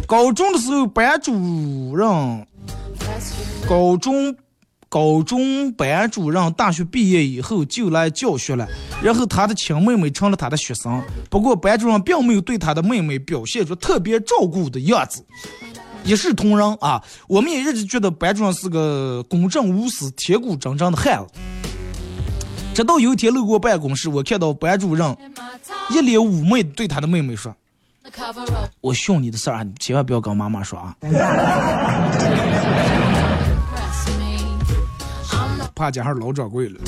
[0.05, 2.47] 高中的时候，班主任，
[3.68, 4.36] 高中
[4.90, 8.68] 高中班主任大学毕业以后就来教学了，
[9.04, 11.02] 然后他的亲妹妹成了他的学生。
[11.30, 15.24] 不过班主任并没有对他的妹妹表现出特别照顾的样子。
[16.04, 21.28] 一视同仁啊，我们也一直觉得班主任是个公正无私、铁骨铮铮的汉子。
[22.74, 25.16] 直到有一天路过办公室，我看到班主任.
[25.92, 27.54] 一脸妩媚地对他的妹妹说
[28.04, 30.96] The cover up.：“ 我训你的事儿啊，你千万不要跟妈妈说啊.
[35.80, 36.80] 怕加上老掌柜了。”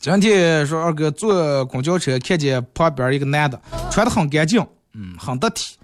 [0.00, 3.60] 今天说二哥坐公交车，看见旁边一个男的
[3.90, 5.76] 穿的很干净，嗯，很得体，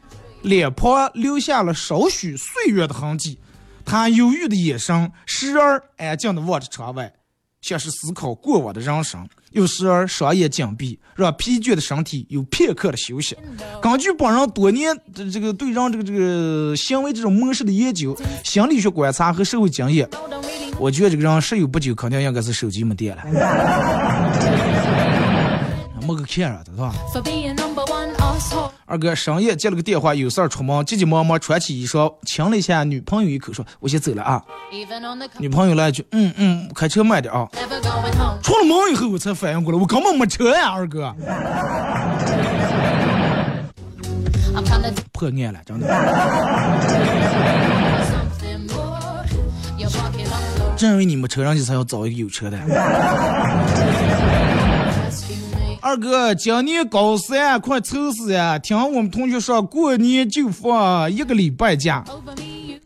[0.42, 3.38] 脸庞留下了少许岁月的痕迹。
[3.84, 7.12] 他忧郁的眼神时而安静地望着窗外，
[7.60, 9.20] 像是思考过往的人生；
[9.50, 13.36] 有时而双眼紧闭，让疲倦的身体有片刻的休息。
[13.82, 20.08] 根据本人多年的这个对人这个这个行为这种模式的研究、心理学观察和社会经验
[20.80, 23.22] 我觉得这个人十有不九肯定应该是手机没电了。
[26.00, 26.92] 没个看啊，对吧.
[28.86, 34.42] 二哥深夜接了个电话，有事儿出门，急急忙忙穿起衣裳，亲了一下女朋友一口，说：“我先走了啊。
[34.72, 37.46] Even on the ”女朋友来一句：“嗯嗯，开车慢点啊。
[38.42, 41.14] 出了门以后，我才反应过来，我根本没车呀，二哥，
[45.12, 45.86] 破案了，真的。
[50.80, 52.58] 正因为你没车，人家才要找一个有车的。
[55.82, 58.58] 二哥，今年高三，快愁死呀！
[58.58, 62.02] 听我们同学说，过年就放一个礼拜假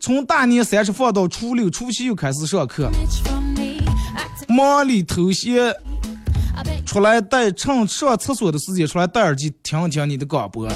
[0.01, 2.91] 从大年三十放到初六、初七又开始上课。
[4.49, 5.73] 忙里偷闲，
[6.85, 10.67] 出来带趁上厕所的时间出来戴耳机听一听你的广播，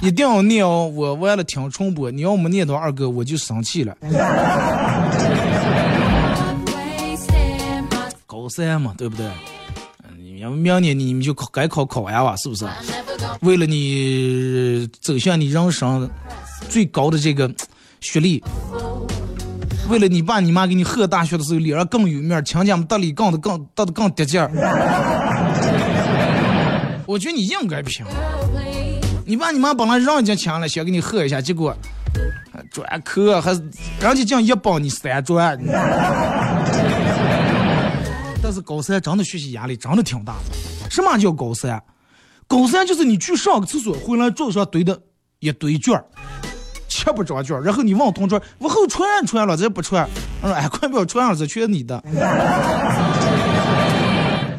[0.00, 0.86] 一定要念哦！
[0.94, 3.96] 我完了听重播，你要没念到二哥我就生气了。
[8.48, 9.26] 三嘛，对不对？
[10.04, 12.66] 嗯你要明年你们就考该考考完吧，是不是？
[13.40, 16.08] 为了你走向你人生
[16.68, 17.50] 最高的这个
[18.00, 18.42] 学历，
[19.88, 24.50] 为了你爸你妈给你贺大学的时候脸上更有面儿，亲家们得里更的更得的更得劲儿。
[27.06, 28.04] 我觉得你应该评。
[29.24, 31.74] 你爸你妈本来让人家强了，想给你贺一下，结果
[32.70, 35.58] 专科还人家讲一帮你三专。
[38.46, 40.88] 但是高三真的学习压力真的挺大的。
[40.88, 41.82] 什么叫高三？
[42.46, 44.96] 高三就是你去上个厕所回来桌子上堆的
[45.40, 46.04] 一堆卷儿，
[46.86, 50.08] 七不着卷儿，然后你问同桌往后传传了，这不传，
[50.40, 52.00] 他说哎快不要传了，这全是你的。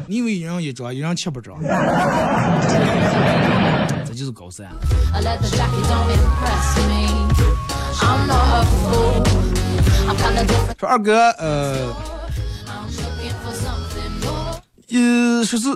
[0.06, 1.56] 你以为一人一张，一人七不着，
[4.04, 4.68] 这就是高三。
[10.78, 11.88] 说二哥，呃，
[14.90, 15.68] 呃，说是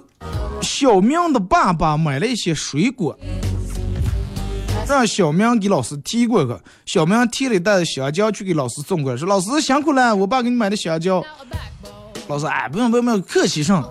[0.62, 3.18] 小明的爸爸买了一些水果，
[4.88, 6.54] 让小明给老师提过去。
[6.86, 11.22] 小明提了一袋香蕉去给老师送过来，说老师辛苦了，我爸给你买的香蕉。
[12.28, 13.86] 老师，哎，不用不用不用，客气上。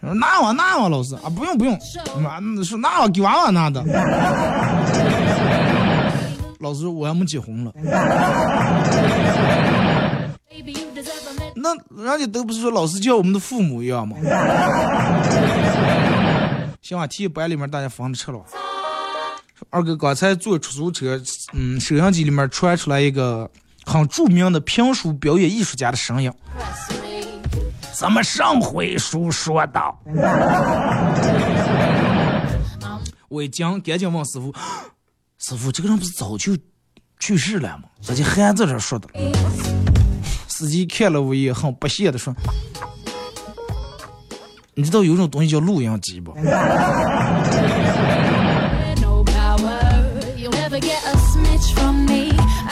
[0.00, 1.78] 拿我拿我，老师啊，不用不用，
[2.22, 3.82] 妈是拿我给娃娃拿的。
[6.60, 7.72] 老师，我还没结婚了，
[11.64, 11.72] 那
[12.04, 14.18] 人家都不是说老师叫我们的父母一样吗？
[16.82, 18.38] 行啊，提班里面大家分着撤了。
[19.54, 21.18] 说二哥刚才坐出租车，
[21.54, 23.50] 嗯，摄像机里面传出来一个
[23.86, 26.30] 很著名的评书表演艺术家的声音。
[26.58, 27.04] Press me.
[27.94, 29.98] 咱们上回书说到，
[33.28, 34.54] 我一讲赶紧问师傅，
[35.38, 36.54] 师傅这个人不是早就
[37.18, 37.84] 去世了吗？
[38.02, 39.08] 咋就还在这说的？
[40.64, 42.34] 自己看了我也很不屑的说。
[44.72, 46.34] 你知道有种东西叫录音机不？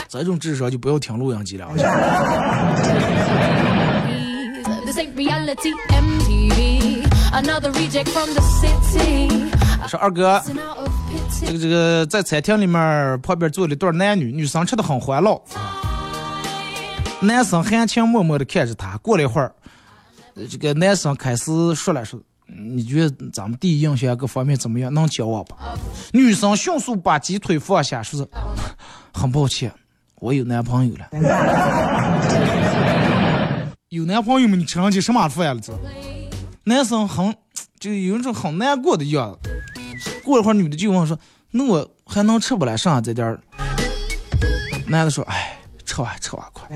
[0.09, 1.67] 这种智商就不要听录音机了。
[1.69, 1.77] 我
[9.87, 10.41] 说二哥，
[11.45, 15.39] 这个这个在餐厅里面，旁边坐了一对男女，女生吃的很欢乐。
[17.23, 18.97] 男生含情脉脉的看着她。
[18.97, 19.53] 过了一会儿，
[20.35, 21.45] 呃这个男生开始
[21.75, 24.93] 说了说：“你觉得咱们第一印象各方面怎么样？
[24.93, 25.57] 能交往吧？
[26.11, 28.27] 女生迅速把鸡腿放下，说是
[29.13, 29.71] 很抱歉，
[30.19, 31.09] 我有男朋友了。
[33.89, 34.55] 有男朋友吗？
[34.55, 35.61] 你吃上去什么饭了？
[35.61, 35.71] 这
[36.65, 37.33] 男生很
[37.79, 39.49] 就有一种很难过的样子。
[40.23, 41.17] 过了会儿，女的就问说
[41.51, 42.75] ：“那我还能吃不来？
[42.75, 43.39] 剩下这点儿？”
[44.87, 46.67] 男的说：“哎，吃完吃完快。”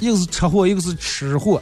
[0.00, 1.60] 一个是吃货，一个是吃货。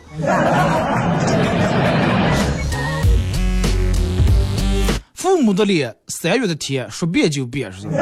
[5.15, 7.97] 父母的脸，三月的天，说变就变，是吧？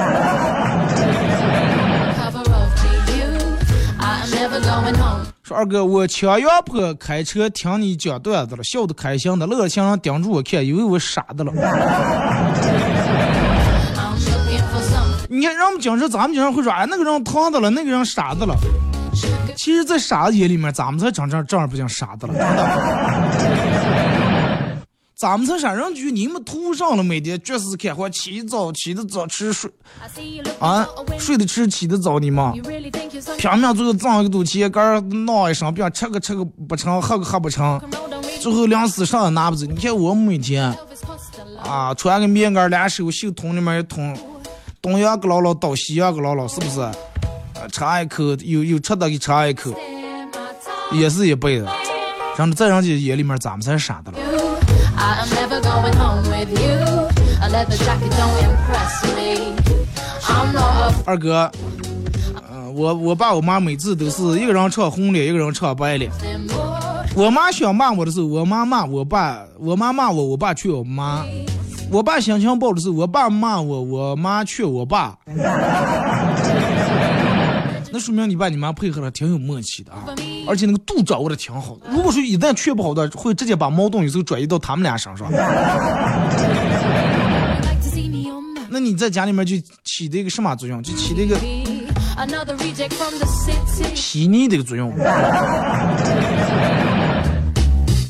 [5.44, 11.52] 说二哥，我强阳坡开车听你讲段子了，笑得开心的，乐想让盯住我看，以为我傻的了。
[15.34, 18.54] 你看，人们经常，咱们经常会说，哎，那个人烫的了，那个人傻的了。
[19.56, 22.34] 其实，在傻子眼里面，咱们才真正正儿八经傻的了。
[25.16, 29.68] 咱们才山，人局你们图上了每天绝是开会，起早起的早吃睡，
[30.60, 30.86] 啊，
[31.18, 32.52] 睡得迟起得早，你们
[33.36, 37.80] 拼命最后挣一肚钱，个人闹一身病，吃个吃个不成，喝个喝不成，
[38.40, 39.66] 最后粮食啥也拿不走。
[39.66, 40.72] 你看我每天
[41.64, 44.16] 啊，穿个棉袄，两手袖筒里面一捅。
[44.84, 46.82] 东洋个姥姥倒西洋个姥姥，是不是？
[46.82, 46.92] 啊，
[47.72, 49.72] 插一口，有有吃的给尝一口.
[50.92, 51.66] 也是一辈子。
[52.36, 54.18] 让在人家眼里面，咱们才是傻的了。
[61.06, 61.50] 二哥，
[62.52, 66.12] 嗯、我我爸我妈每次都是一个人唱红脸，一个人唱白脸。
[67.14, 71.24] 我妈想骂我的时候，我妈骂我爸；我妈骂我，我爸劝我妈。
[71.90, 75.16] 我爸心情不好的时候，我爸骂我，我妈劝我爸。
[77.92, 80.06] 那说明你爸你妈配合的挺有默契的啊，
[80.48, 81.82] 而且那个度掌握的挺好的。
[81.90, 85.30] 如果说一旦劝不好的，会直接把矛盾有时候转移到他们俩身上。
[88.68, 89.54] 那你在家里面就
[89.84, 90.82] 起的一个什么作用？
[90.82, 91.36] 就起的一个.
[93.94, 94.92] 睥睨的一个作用，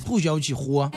[0.07, 0.91] 互相起活。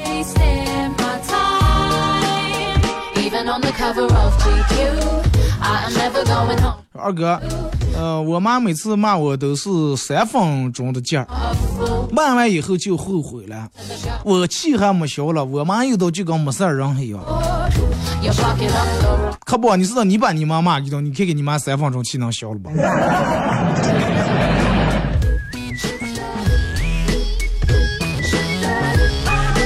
[6.93, 7.39] 二哥，
[7.95, 11.25] 呃，我妈每次骂我都是三分钟的劲儿，
[12.11, 13.69] 骂完以后就后悔了。
[14.25, 17.23] 我气还没消了，我妈又到就跟没事儿人一样。
[19.45, 22.69] 可不，你知道你把你妈骂一顿，你看看你妈三分钟气能消了吧？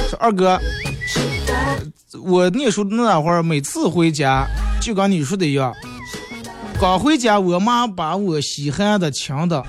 [0.08, 0.60] 说二哥，
[2.22, 4.46] 我念书的那会儿，每次回家
[4.80, 5.72] 就跟你说的一样，
[6.80, 9.64] 刚回家，我妈把我稀罕的、抢的，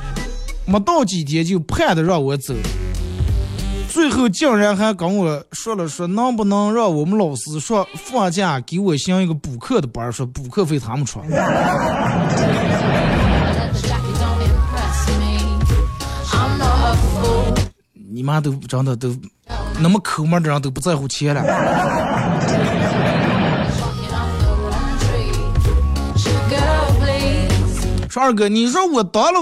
[0.65, 2.53] 没到几天就盼着让我走，
[3.89, 11.21] 最后竟然还跟我说了说，能不能让我们老师说放假给我上一个补课的班儿，说补课费他们出。
[18.15, 19.09] 你妈都真的都
[19.79, 21.43] 那么抠门的人都不在乎钱了。
[28.09, 29.39] 说二哥，你说我当了，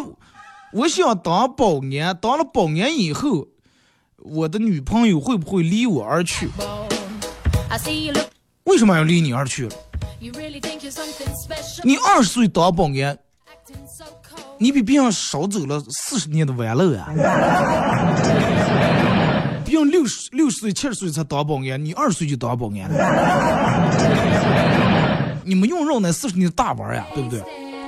[0.71, 3.47] 我想当保安，当了保安以后，
[4.17, 6.49] 我的女朋友会不会离我而去？
[8.63, 9.67] 为什么要离你而去？
[11.83, 13.17] 你二十岁当保安，
[14.57, 17.09] 你比别人少走了四十年的弯路啊！
[19.71, 22.95] 用六十六十岁、七十岁才当保安，你二十岁就当保安了。
[25.45, 27.41] 你们用绕那四十年的大弯呀，对不对？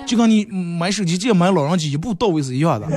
[0.08, 2.88] 就跟你买手机借买老人机一步到位是一样的。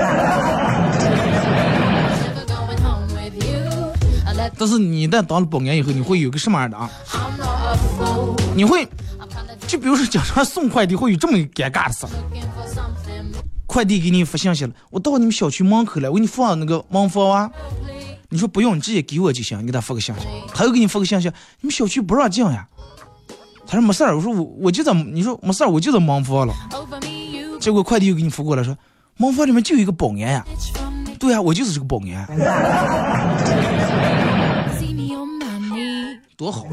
[4.59, 6.89] 但是你一旦当了保安以后，你会有个什么样的啊？
[8.55, 8.89] 你会
[9.66, 12.11] 就比如说，经常送快递会有这么尴尬的事儿，
[13.66, 17.51] 快递给你发信息了，我到你们小区门口了，我给你放那个门房啊。
[18.29, 20.22] 你说不用，你直接给我就行，你给他发个信息，
[20.55, 21.29] 他又给你发个信息，
[21.61, 22.66] 你们小区不让进呀。
[23.66, 26.55] 他说没事儿，我说我我就在，你说没事儿，我就在门房了。
[27.61, 28.77] 结果快递又给你发过来说，
[29.16, 30.45] 门房里面就有一个保安呀。
[31.18, 32.27] 对呀、我就是这个保安.
[36.37, 36.66] 多好，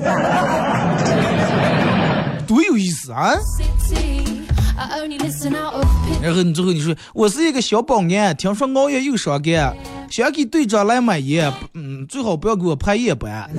[2.45, 3.32] 多有意思啊.
[6.22, 9.74] 然后你最后你说我是一个小保安，听说熬夜又伤肝，
[10.14, 13.49] 想给队长来买烟，嗯，最好不要给我拍夜班。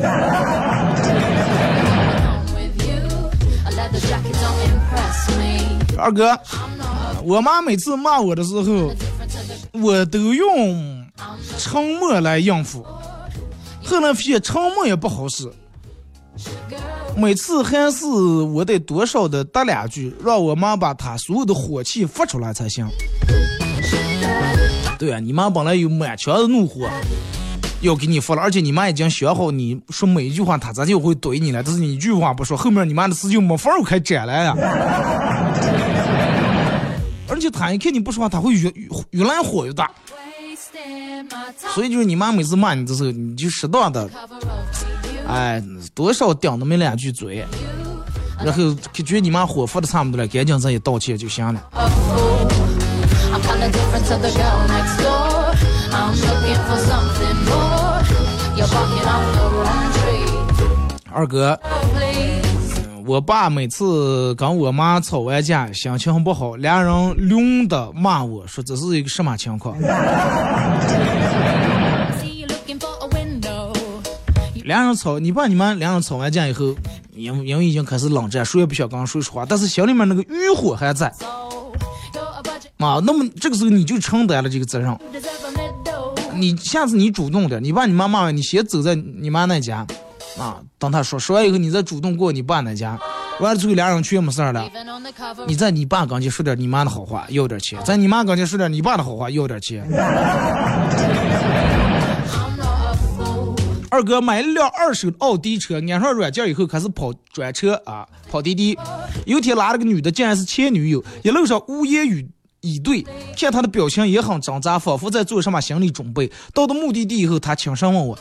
[5.98, 6.38] 二哥，
[7.24, 8.92] 我妈每次骂我的时候，
[9.72, 11.04] 我都用
[11.58, 12.86] 沉默来应付。
[13.84, 15.50] 后来发现沉默也不好使，
[17.16, 22.86] 每次还是我得多少的答两句，让我妈把她所有的火气发出来才行。
[24.98, 26.88] 对啊，你妈本来有满腔的怒火
[27.80, 31.62] 要给你发了，而且你妈已经想好你说每一句话，她咱就会怼你了。
[31.62, 34.54] 但是你一句话不说，后面你妈的事就没法儿开展了呀。
[37.28, 39.90] 而且她一看你不说话，她会越越越来火越大。
[41.74, 44.08] 所以就是你妈每次骂你的时候，你就适当的，
[45.28, 45.62] 哎，
[45.94, 47.44] 多少顶那么两句嘴，
[48.42, 51.62] 然后感觉你妈火发的差不多了，赶紧再一道歉就行了。
[53.64, 55.54] I'm kinda different to the girl next door.
[55.90, 58.02] I'm looking for something more.
[58.56, 60.28] You're barking up the wrong tree.
[61.10, 61.70] 二哥，Oh.
[63.06, 69.74] 我爸每次跟我妈吵完架，心情不好，两人轮的骂我说这是一个什么情况.
[74.64, 76.74] 两人吵，你爸你妈两人吵完架以后，
[77.14, 81.10] 因因为已经开始冷战，谁也不想跟谁说话，但是心里面那个欲火还在
[82.84, 83.00] 啊。
[83.04, 84.96] 那么这个时候你就承担了这个责任。
[86.36, 89.86] 你下次你主动点，你把你妈骂完，你先走在你妈那家，
[90.36, 92.98] 啊，等她说说完以后，你再主动过你爸那家，
[93.38, 94.68] 完了之后俩人去也没事儿了。
[95.46, 99.86] 你在你爸跟前说点你妈的好话，要点钱；在你妈跟前说点你爸的好话，要点钱。
[103.90, 108.76] 二哥买了辆二手的奥迪车，安上软件以后开始跑专车啊，跑滴滴。
[109.24, 112.28] 有天拉了个女的，竟然是前女友，一路上无言语
[112.64, 113.04] 以对，
[113.36, 116.32] 看他的表情也很挣扎，仿佛在做什么心理准备。
[116.54, 118.18] 到了目的地以后，他轻声问我：“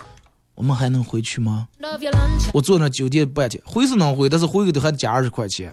[0.56, 5.72] 我们还能回去吗 Love your lunch.？” 我坐那酒店半天，回是能回，但是回去都还得加二十块钱。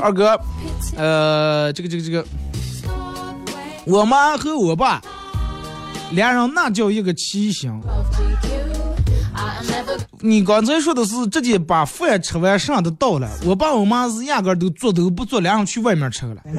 [0.00, 0.40] 二哥，
[0.96, 2.24] 呃，这个这个这个，
[3.86, 5.00] 我妈和我爸
[6.10, 7.80] 俩人那叫一个奇形。
[7.80, 7.88] to
[8.48, 8.56] you.
[9.32, 16.42] I am never 你刚才说的是直接把饭吃完剩的倒了，我爸我妈是压根儿都做都不做，俩人去外面吃了。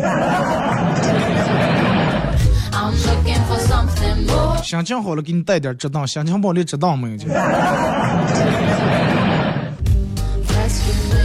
[4.63, 7.27] 心情好了给你带点值当，心情不好连值当没有去。
[7.27, 7.27] Rescue
[11.11, 11.17] me.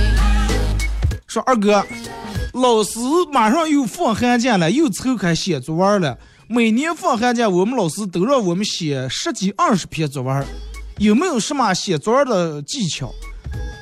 [1.27, 1.85] 说二哥，
[2.53, 2.99] 老师
[3.33, 6.19] 马上又放寒假了，又抽开写作文了。
[6.49, 10.45] 每年放寒假，我们老师都让我们写十几二十篇作文，
[10.99, 13.11] 有没有什么写作文的技巧？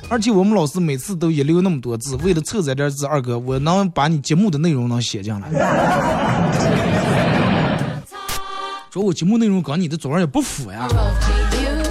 [0.07, 5.49] 而且我们老师每次都一留那么多字，为了凑这点字，二哥，我能把你节目的内容能写进来。
[8.89, 10.87] 说我节目内容跟你的作文也不符呀。
[11.53, 11.83] You.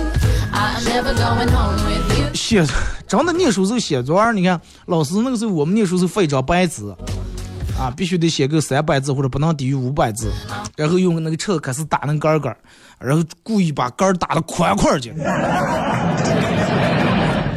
[2.35, 2.65] 写
[3.11, 6.89] 真的念书时候写作文，你看老师那个时候我们念书时候发一张白纸，
[7.77, 10.31] 啊，必须得写够三百字或者不能低于五百字，
[10.77, 12.57] 然后用那个尺开始打那杆杆，
[13.01, 15.13] 然后故意把杆打的宽宽儿去，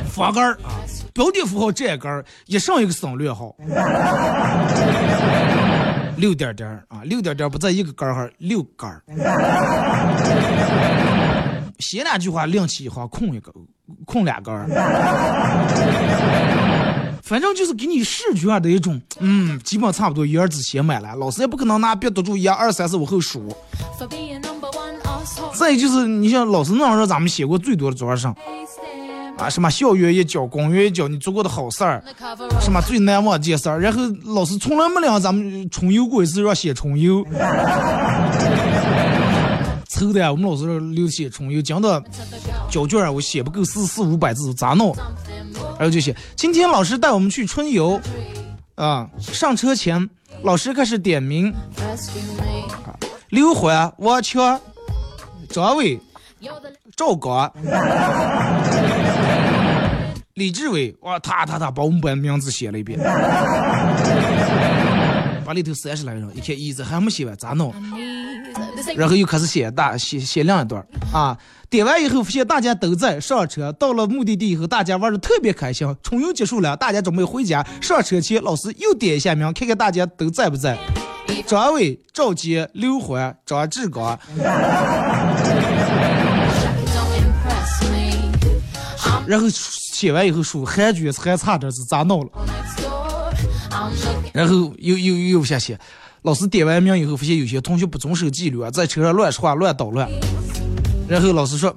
[0.08, 0.82] 发杆啊，
[1.14, 3.56] 标点符号占杆儿，一上一个省略号，
[6.18, 8.99] 六点点啊，六点点不在一个杆儿上，六杆。
[11.78, 13.54] 写两句话另起一行，空一个，
[14.05, 14.67] 空两根儿。
[17.23, 23.47] 反正就是给你视觉的一种，嗯，基本差不多一二字写满了，老师也不可能拿笔堵住一二三四五后数。
[25.53, 28.36] 再就是，你像老师那样让，咱们写过最多的作文上
[29.38, 32.03] 啊，什么校园一角、公园一角，你做过的好事儿，
[32.59, 37.25] 什么最难忘的件事儿，然后老师从来没让咱们春游过一次，让写春游。
[40.04, 42.04] 凑的呀，我们老师留写春游，讲到
[42.70, 44.95] 交卷儿我写不够四四五百字，咋弄.
[45.78, 47.99] 然后就写，今天老师带我们去春游，
[48.76, 50.10] 啊，上车前
[50.43, 51.54] 老师开始点名.
[53.30, 54.60] 刘欢、王强、
[55.49, 55.99] 张伟、
[56.95, 57.51] 赵刚、
[60.36, 62.99] 李志伟，哇，他他他把我们班名字写了一遍，
[65.45, 67.74] 把里头三十来人，一看一字还没写完，咋弄？
[68.95, 71.38] 然后又开始写大写写另一段啊，
[71.70, 75.95] 点完以后发现大家都在上车，到了目的地以后，大家玩的特别开心。
[76.04, 80.78] 春游结束了，大家准备回家，上车前老师又点一下名，看看大家都在不在。
[81.47, 84.20] 张伟、赵杰、刘欢、张志刚
[89.26, 92.30] 然后写完以后说还觉还差点是咋闹了
[94.34, 95.80] 然后又又又往下写。
[96.24, 100.09] 老师点完名以后，发现有些同学不遵守纪律啊，在车上乱说话、乱捣乱。
[101.05, 101.76] 然后老师说：“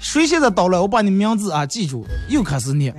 [0.00, 2.92] 谁现在捣乱，我把你名字啊记住，又开始念。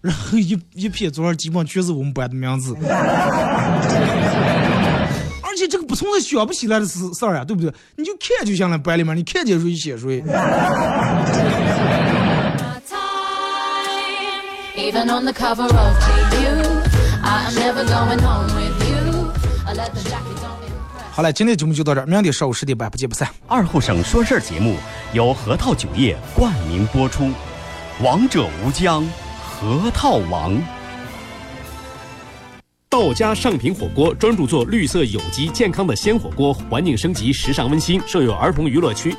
[0.00, 2.76] 然后一一撇桌上基本上全是我们班的名字，
[5.42, 7.72] 而且这个不存在想不起来的事事儿呀，对不对？
[7.94, 10.24] 你就看就行了，班里面你看见谁写谁。
[14.78, 16.62] Even on the cover of GQ,
[17.24, 19.32] I am never going home with you.
[19.66, 21.10] I let the jacket on impress.
[21.10, 23.28] 好了，今天节目就到这儿，明天上午十点半不见不散。
[23.48, 24.76] 二后省说事儿节目
[25.12, 27.32] 由核桃酒业冠名播出，
[28.04, 29.04] 王者无疆，
[29.42, 30.56] 核桃王。
[32.88, 39.16] 道家上品火锅专注做绿色有机健康的鲜火锅，环境升级，时尚温馨，设有儿童娱乐区。